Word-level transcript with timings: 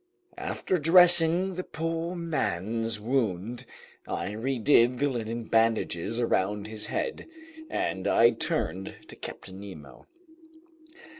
After 0.39 0.77
dressing 0.77 1.53
the 1.53 1.63
poor 1.63 2.15
man's 2.15 2.99
wound, 2.99 3.65
I 4.07 4.31
redid 4.31 4.97
the 4.97 5.07
linen 5.09 5.43
bandages 5.43 6.19
around 6.19 6.65
his 6.65 6.87
head, 6.87 7.27
and 7.69 8.07
I 8.07 8.31
turned 8.31 8.95
to 9.09 9.15
Captain 9.15 9.59
Nemo. 9.59 10.07